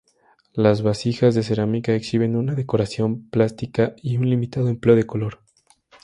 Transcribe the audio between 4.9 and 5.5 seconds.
del color.